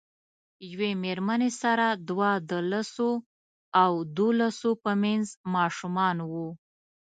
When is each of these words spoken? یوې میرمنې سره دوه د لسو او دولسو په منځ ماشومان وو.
یوې 0.71 0.91
میرمنې 1.03 1.51
سره 1.61 1.85
دوه 2.09 2.29
د 2.49 2.51
لسو 2.71 3.11
او 3.83 3.91
دولسو 4.17 4.69
په 4.83 4.91
منځ 5.03 5.25
ماشومان 5.55 6.17
وو. 6.31 6.47